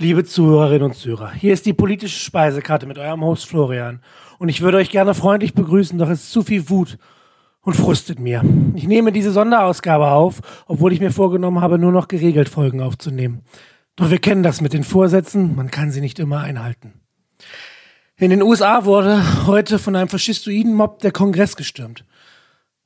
[0.00, 4.00] Liebe Zuhörerinnen und Zuhörer, hier ist die politische Speisekarte mit eurem Host Florian.
[4.38, 6.96] Und ich würde euch gerne freundlich begrüßen, doch es ist zu viel Wut
[7.60, 8.42] und frustet mir.
[8.76, 13.42] Ich nehme diese Sonderausgabe auf, obwohl ich mir vorgenommen habe, nur noch geregelt Folgen aufzunehmen.
[13.94, 16.94] Doch wir kennen das mit den Vorsätzen, man kann sie nicht immer einhalten.
[18.16, 22.06] In den USA wurde heute von einem faschistoiden Mob der Kongress gestürmt.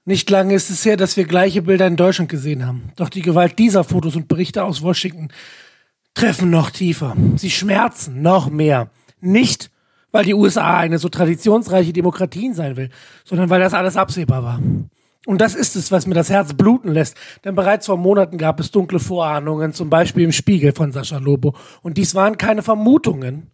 [0.05, 2.91] Nicht lange ist es her, dass wir gleiche Bilder in Deutschland gesehen haben.
[2.96, 5.29] Doch die Gewalt dieser Fotos und Berichte aus Washington
[6.15, 7.17] treffen noch tiefer.
[7.37, 8.89] Sie schmerzen noch mehr.
[9.21, 9.71] Nicht,
[10.13, 12.91] weil die USA eine so traditionsreiche Demokratie sein will,
[13.25, 14.61] sondern weil das alles absehbar war.
[15.27, 17.17] Und das ist es, was mir das Herz bluten lässt.
[17.45, 21.55] Denn bereits vor Monaten gab es dunkle Vorahnungen, zum Beispiel im Spiegel von Sascha Lobo.
[21.82, 23.50] Und dies waren keine Vermutungen.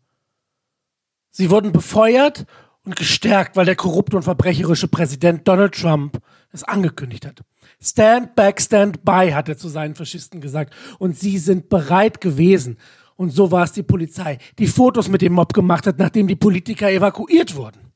[1.31, 2.45] Sie wurden befeuert
[2.85, 6.19] und gestärkt, weil der korrupte und verbrecherische Präsident Donald Trump
[6.53, 7.43] es angekündigt hat.
[7.83, 10.75] Stand back, stand by, hat er zu seinen Faschisten gesagt.
[10.99, 12.77] Und sie sind bereit gewesen.
[13.17, 16.37] Und so war es die Polizei, die Fotos mit dem Mob gemacht hat, nachdem die
[16.37, 17.93] Politiker evakuiert wurden.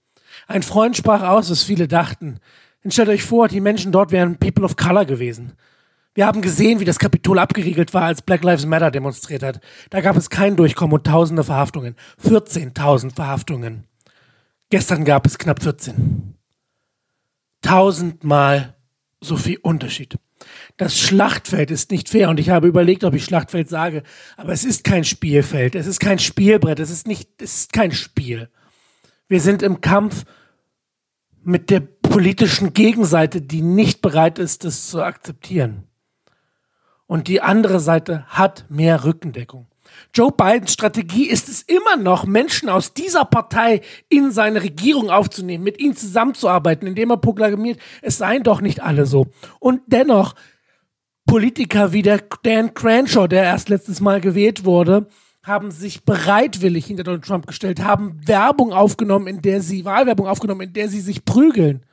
[0.46, 2.38] Ein Freund sprach aus, was viele dachten.
[2.82, 5.52] Und stellt euch vor, die Menschen dort wären People of Color gewesen.
[6.14, 9.60] Wir haben gesehen, wie das Kapitol abgeriegelt war, als Black Lives Matter demonstriert hat.
[9.90, 11.96] Da gab es kein Durchkommen und tausende Verhaftungen.
[12.22, 13.84] 14.000 Verhaftungen.
[14.70, 16.36] Gestern gab es knapp 14.
[17.62, 18.73] Tausendmal
[19.24, 20.16] so viel Unterschied.
[20.76, 24.02] Das Schlachtfeld ist nicht fair und ich habe überlegt, ob ich Schlachtfeld sage,
[24.36, 27.92] aber es ist kein Spielfeld, es ist kein Spielbrett, es ist nicht, es ist kein
[27.92, 28.48] Spiel.
[29.28, 30.24] Wir sind im Kampf
[31.42, 35.84] mit der politischen Gegenseite, die nicht bereit ist, das zu akzeptieren.
[37.06, 39.66] Und die andere Seite hat mehr Rückendeckung.
[40.12, 45.64] Joe Bidens Strategie ist es immer noch, Menschen aus dieser Partei in seine Regierung aufzunehmen,
[45.64, 49.26] mit ihnen zusammenzuarbeiten, indem er proklamiert, es seien doch nicht alle so.
[49.60, 50.34] Und dennoch
[51.26, 55.08] Politiker wie der Dan Cranshaw, der erst letztes Mal gewählt wurde,
[55.42, 60.62] haben sich bereitwillig hinter Donald Trump gestellt, haben Werbung aufgenommen, in der sie, Wahlwerbung aufgenommen,
[60.62, 61.84] in der sie sich prügeln.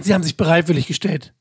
[0.00, 1.34] Sie haben sich bereitwillig gestellt.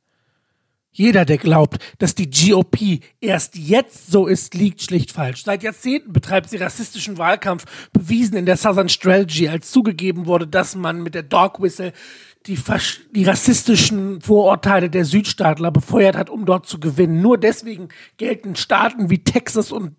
[0.92, 5.44] Jeder, der glaubt, dass die GOP erst jetzt so ist, liegt schlicht falsch.
[5.44, 10.76] Seit Jahrzehnten betreibt sie rassistischen Wahlkampf, bewiesen in der Southern Strategy, als zugegeben wurde, dass
[10.76, 11.94] man mit der Dog Whistle
[12.48, 12.58] die,
[13.12, 17.22] die rassistischen Vorurteile der Südstaatler befeuert hat, um dort zu gewinnen.
[17.22, 19.96] Nur deswegen gelten Staaten wie Texas und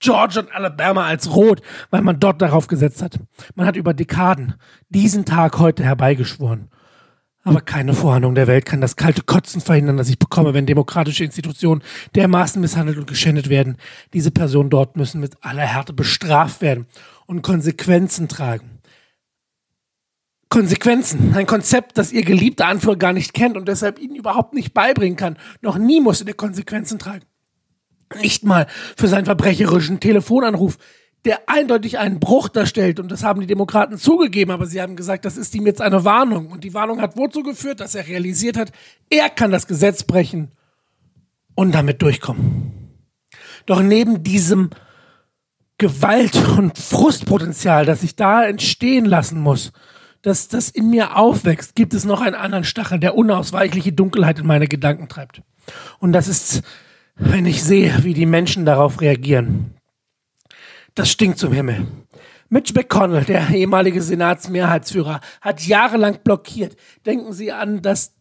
[0.00, 3.20] Georgia und Alabama als rot, weil man dort darauf gesetzt hat.
[3.54, 4.54] Man hat über Dekaden
[4.90, 6.68] diesen Tag heute herbeigeschworen.
[7.46, 11.24] Aber keine Vorhandlung der Welt kann das kalte Kotzen verhindern, das ich bekomme, wenn demokratische
[11.24, 11.82] Institutionen
[12.14, 13.76] dermaßen misshandelt und geschändet werden.
[14.14, 16.86] Diese Personen dort müssen mit aller Härte bestraft werden
[17.26, 18.80] und Konsequenzen tragen.
[20.48, 24.72] Konsequenzen, ein Konzept, das ihr geliebter Anführer gar nicht kennt und deshalb ihnen überhaupt nicht
[24.72, 25.36] beibringen kann.
[25.60, 27.24] Noch nie musste der Konsequenzen tragen.
[28.22, 28.66] Nicht mal
[28.96, 30.78] für seinen verbrecherischen Telefonanruf,
[31.24, 33.00] der eindeutig einen Bruch darstellt.
[33.00, 36.04] Und das haben die Demokraten zugegeben, aber sie haben gesagt, das ist ihm jetzt eine
[36.04, 36.48] Warnung.
[36.48, 38.72] Und die Warnung hat wozu geführt, dass er realisiert hat,
[39.10, 40.52] er kann das Gesetz brechen
[41.54, 42.72] und damit durchkommen.
[43.66, 44.70] Doch neben diesem
[45.78, 49.72] Gewalt- und Frustpotenzial, das sich da entstehen lassen muss,
[50.22, 54.46] dass das in mir aufwächst, gibt es noch einen anderen Stachel, der unausweichliche Dunkelheit in
[54.46, 55.42] meine Gedanken treibt.
[55.98, 56.62] Und das ist,
[57.16, 59.73] wenn ich sehe, wie die Menschen darauf reagieren.
[60.94, 61.86] Das stinkt zum Himmel.
[62.48, 66.76] Mitch McConnell, der ehemalige Senatsmehrheitsführer, hat jahrelang blockiert.
[67.04, 68.14] Denken Sie an, dass,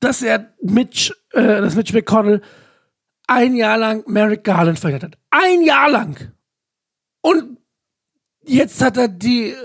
[0.00, 2.42] dass er Mitch, äh, dass Mitch McConnell
[3.26, 5.18] ein Jahr lang Merrick Garland verhindert hat.
[5.30, 6.32] Ein Jahr lang.
[7.22, 7.58] Und
[8.44, 9.56] jetzt hat er die äh,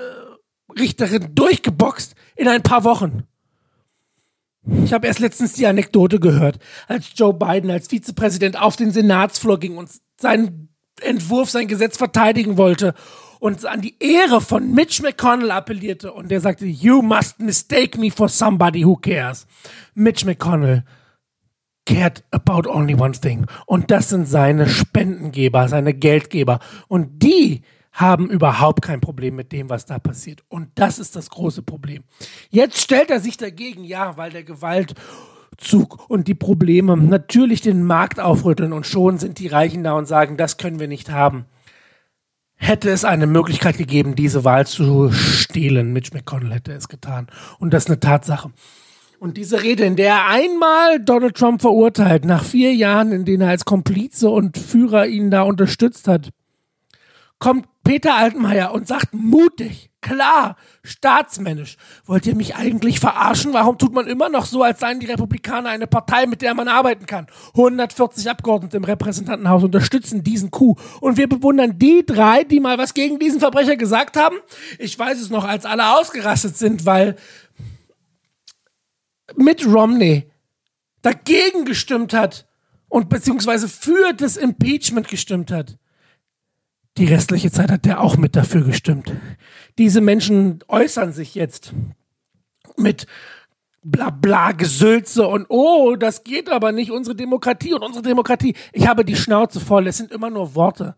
[0.79, 3.23] Richterin durchgeboxt in ein paar Wochen.
[4.83, 9.59] Ich habe erst letztens die Anekdote gehört, als Joe Biden als Vizepräsident auf den Senatsflur
[9.59, 10.69] ging und seinen
[11.01, 12.93] Entwurf, sein Gesetz verteidigen wollte
[13.39, 18.11] und an die Ehre von Mitch McConnell appellierte und der sagte, you must mistake me
[18.11, 19.45] for somebody who cares.
[19.93, 20.83] Mitch McConnell
[21.85, 27.61] cared about only one thing und das sind seine Spendengeber, seine Geldgeber und die
[27.97, 30.43] haben überhaupt kein Problem mit dem, was da passiert.
[30.49, 32.03] Und das ist das große Problem.
[32.51, 34.93] Jetzt stellt er sich dagegen, ja, weil der Gewalt
[35.57, 40.07] Zug und die Probleme natürlich den Markt aufrütteln und schon sind die Reichen da und
[40.07, 41.45] sagen, das können wir nicht haben.
[42.55, 47.27] Hätte es eine Möglichkeit gegeben, diese Wahl zu stehlen, Mitch McConnell hätte es getan.
[47.59, 48.51] Und das ist eine Tatsache.
[49.19, 53.41] Und diese Rede, in der er einmal Donald Trump verurteilt, nach vier Jahren, in denen
[53.41, 56.29] er als Komplize und Führer ihn da unterstützt hat,
[57.39, 61.77] kommt Peter Altmaier und sagt mutig, klar, staatsmännisch.
[62.05, 63.53] Wollt ihr mich eigentlich verarschen?
[63.53, 66.67] Warum tut man immer noch so, als seien die Republikaner eine Partei, mit der man
[66.67, 67.27] arbeiten kann?
[67.55, 70.77] 140 Abgeordnete im Repräsentantenhaus unterstützen diesen Coup.
[70.99, 74.35] Und wir bewundern die drei, die mal was gegen diesen Verbrecher gesagt haben.
[74.79, 77.15] Ich weiß es noch, als alle ausgerastet sind, weil
[79.37, 80.29] Mitt Romney
[81.03, 82.49] dagegen gestimmt hat
[82.89, 85.77] und beziehungsweise für das Impeachment gestimmt hat.
[86.97, 89.13] Die restliche Zeit hat der auch mit dafür gestimmt.
[89.77, 91.73] Diese Menschen äußern sich jetzt
[92.75, 93.05] mit
[93.83, 98.55] bla bla Gesülze und oh, das geht aber nicht, unsere Demokratie und unsere Demokratie.
[98.73, 100.95] Ich habe die Schnauze voll, es sind immer nur Worte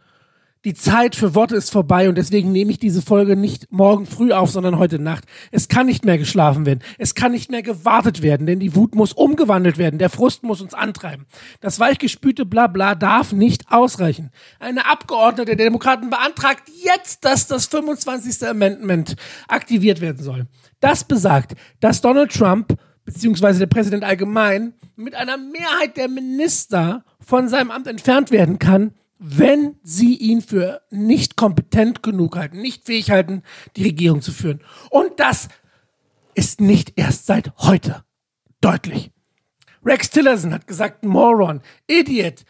[0.66, 4.34] die Zeit für Worte ist vorbei und deswegen nehme ich diese Folge nicht morgen früh
[4.34, 5.24] auf, sondern heute Nacht.
[5.52, 6.82] Es kann nicht mehr geschlafen werden.
[6.98, 10.00] Es kann nicht mehr gewartet werden, denn die Wut muss umgewandelt werden.
[10.00, 11.28] Der Frust muss uns antreiben.
[11.62, 14.32] Das weichgespülte Blabla darf nicht ausreichen.
[14.60, 18.46] Eine Abgeordnete der Demokraten beantragt jetzt, dass das 25.
[18.46, 19.16] Amendment
[19.48, 20.48] aktiviert werden soll.
[20.82, 27.48] Das besagt, dass Donald Trump beziehungsweise der Präsident allgemein mit einer Mehrheit der Minister von
[27.48, 33.12] seinem Amt entfernt werden kann, wenn sie ihn für nicht kompetent genug halten, nicht fähig
[33.12, 33.44] halten,
[33.76, 34.62] die Regierung zu führen.
[34.90, 35.50] Und das
[36.34, 38.06] ist nicht erst seit heute
[38.62, 39.12] deutlich.
[39.86, 42.46] Rex Tillerson hat gesagt, Moron, Idiot,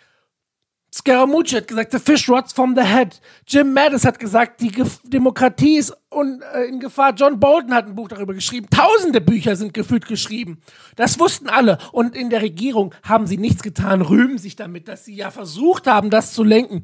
[0.92, 3.20] Scaramucci hat gesagt, the fish rots from the head.
[3.46, 7.14] Jim Mattis hat gesagt, die Ge Demokratie ist un äh, in Gefahr.
[7.14, 8.68] John Bolton hat ein Buch darüber geschrieben.
[8.72, 10.62] Tausende Bücher sind gefühlt geschrieben.
[10.96, 11.78] Das wussten alle.
[11.92, 15.86] Und in der Regierung haben sie nichts getan, rühmen sich damit, dass sie ja versucht
[15.86, 16.82] haben, das zu lenken.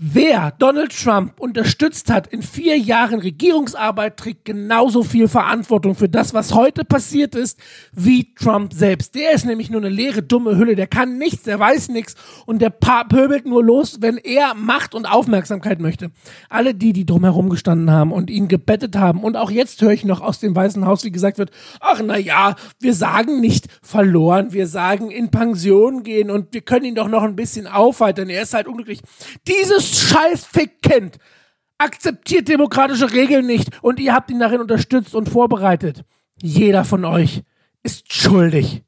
[0.00, 6.32] Wer Donald Trump unterstützt hat in vier Jahren Regierungsarbeit, trägt genauso viel Verantwortung für das,
[6.32, 7.58] was heute passiert ist,
[7.90, 9.16] wie Trump selbst.
[9.16, 10.76] Der ist nämlich nur eine leere, dumme Hülle.
[10.76, 12.14] Der kann nichts, der weiß nichts
[12.46, 16.12] und der pöbelt nur los, wenn er Macht und Aufmerksamkeit möchte.
[16.48, 20.04] Alle die, die drumherum gestanden haben und ihn gebettet haben und auch jetzt höre ich
[20.04, 21.50] noch aus dem Weißen Haus, wie gesagt wird,
[21.80, 26.84] ach na ja, wir sagen nicht verloren, wir sagen in Pension gehen und wir können
[26.84, 28.30] ihn doch noch ein bisschen aufhalten.
[28.30, 29.00] Er ist halt unglücklich.
[29.48, 31.18] Dieses scheiß Fickkind
[31.78, 36.04] akzeptiert demokratische Regeln nicht und ihr habt ihn darin unterstützt und vorbereitet.
[36.40, 37.42] Jeder von euch
[37.82, 38.82] ist schuldig.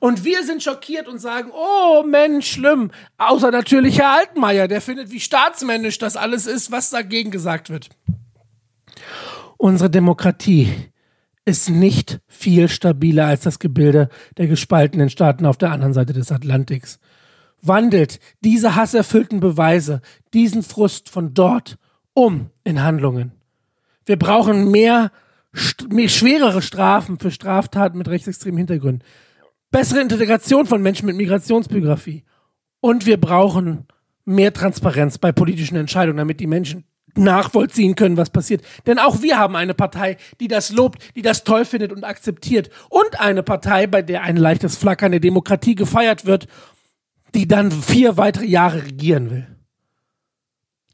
[0.00, 2.90] Und wir sind schockiert und sagen, oh Mensch, schlimm.
[3.18, 7.90] Außer natürlich Herr Altmaier, der findet, wie staatsmännisch das alles ist, was dagegen gesagt wird.
[9.58, 10.72] Unsere Demokratie
[11.44, 14.08] ist nicht viel stabiler als das Gebilde
[14.38, 16.98] der gespaltenen Staaten auf der anderen Seite des Atlantiks
[17.66, 20.00] wandelt diese hasserfüllten Beweise,
[20.32, 21.78] diesen Frust von dort
[22.12, 23.32] um in Handlungen.
[24.04, 25.10] Wir brauchen mehr,
[25.88, 29.04] mehr schwerere Strafen für Straftaten mit rechtsextremen Hintergründen,
[29.70, 32.24] bessere Integration von Menschen mit Migrationsbiografie
[32.80, 33.86] und wir brauchen
[34.24, 36.84] mehr Transparenz bei politischen Entscheidungen, damit die Menschen
[37.16, 38.62] nachvollziehen können, was passiert.
[38.86, 42.70] Denn auch wir haben eine Partei, die das lobt, die das toll findet und akzeptiert.
[42.88, 46.48] Und eine Partei, bei der ein leichtes Flackern der Demokratie gefeiert wird
[47.34, 49.46] die dann vier weitere Jahre regieren will.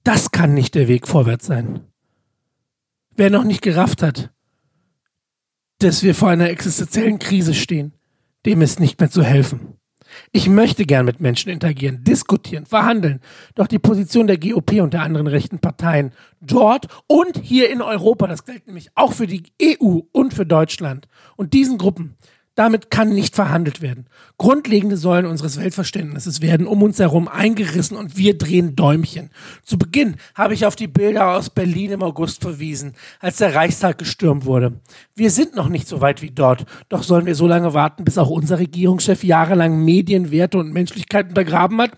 [0.02, 1.80] Das kann nicht der Weg vorwärts sein.
[3.16, 4.30] Wer noch nicht gerafft hat,
[5.78, 7.92] dass wir vor einer existenziellen Krise stehen,
[8.46, 9.80] dem ist nicht mehr zu helfen.
[10.32, 13.20] Ich möchte gern mit Menschen interagieren, diskutieren, verhandeln.
[13.54, 18.26] Doch die Position der GOP und der anderen rechten Parteien dort und hier in Europa,
[18.26, 22.16] das gilt nämlich auch für die EU und für Deutschland und diesen Gruppen,
[22.54, 24.06] damit kann nicht verhandelt werden.
[24.36, 29.30] Grundlegende Säulen unseres Weltverständnisses werden um uns herum eingerissen und wir drehen Däumchen.
[29.64, 33.98] Zu Beginn habe ich auf die Bilder aus Berlin im August verwiesen, als der Reichstag
[33.98, 34.80] gestürmt wurde.
[35.14, 38.18] Wir sind noch nicht so weit wie dort, doch sollen wir so lange warten, bis
[38.18, 41.92] auch unser Regierungschef jahrelang Medien, Werte und Menschlichkeit untergraben hat?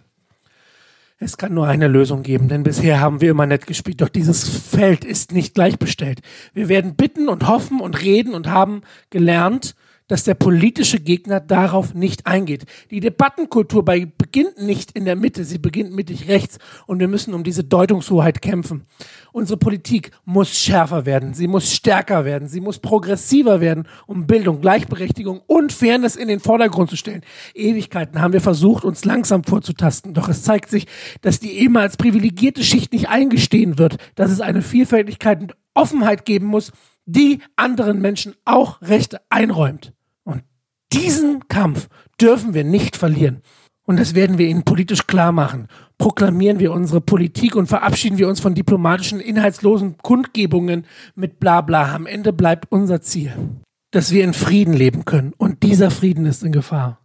[1.19, 4.49] Es kann nur eine Lösung geben, denn bisher haben wir immer nett gespielt, doch dieses
[4.49, 6.21] Feld ist nicht gleichbestellt.
[6.53, 9.77] Wir werden bitten und hoffen und reden und haben gelernt,
[10.13, 12.67] dass der politische Gegner darauf nicht eingeht.
[12.91, 17.33] Die Debattenkultur bei, beginnt nicht in der Mitte, sie beginnt mittig rechts und wir müssen
[17.33, 18.85] um diese Deutungshoheit kämpfen.
[19.33, 24.61] Unsere Politik muss schärfer werden, sie muss stärker werden, sie muss progressiver werden, um Bildung,
[24.61, 27.23] Gleichberechtigung und Fairness in den Vordergrund zu stellen.
[27.55, 30.89] Ewigkeiten haben wir versucht, uns langsam vorzutasten, doch es zeigt sich,
[31.23, 36.49] dass die ehemals privilegierte Schicht nicht eingestehen wird, dass es eine Vielfältigkeit und Offenheit geben
[36.49, 36.71] muss,
[37.07, 39.95] die anderen Menschen auch Rechte einräumt.
[40.93, 41.89] Diesen Kampf
[42.21, 43.43] dürfen wir nicht verlieren.
[43.85, 45.67] Und das werden wir ihnen politisch klar machen.
[45.99, 51.95] Proklamieren wir unsere Politik und verabschieden wir uns von diplomatischen, inhaltslosen Kundgebungen mit Blabla.
[51.95, 53.33] Am Ende bleibt unser Ziel,
[53.91, 55.33] dass wir in Frieden leben können.
[55.37, 57.01] Und dieser Frieden ist in Gefahr.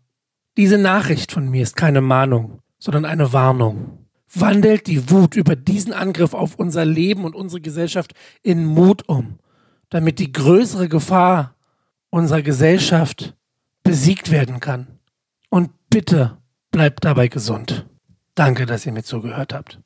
[0.58, 4.00] Diese Nachricht von mir ist keine Mahnung, sondern eine Warnung.
[4.34, 9.40] wandelt die Wut über diesen Angriff auf unser Leben und unsere Gesellschaft in Mut um,
[9.90, 11.57] damit die größere Gefahr
[12.18, 13.36] unserer Gesellschaft
[13.84, 15.00] besiegt werden kann.
[15.50, 16.38] Und bitte
[16.72, 17.86] bleibt dabei gesund.
[18.36, 19.80] Danke, dass ihr mir zugehört habt.